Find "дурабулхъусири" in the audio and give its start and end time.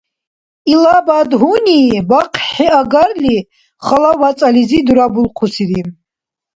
4.85-5.81